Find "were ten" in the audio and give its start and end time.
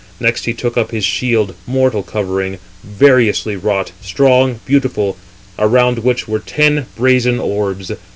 6.27-6.87